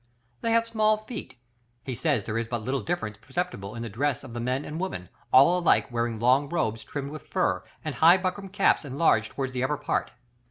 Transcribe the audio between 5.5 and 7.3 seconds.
alike wearing long robes trimmed with